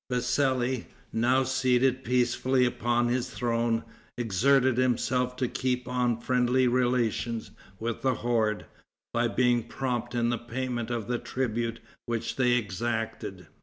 [0.09, 3.83] Vassali, now seated peacefully upon his throne,
[4.17, 8.65] exerted himself to keep on friendly relations with the horde,
[9.13, 13.45] by being prompt in the payment of the tribute which they exacted.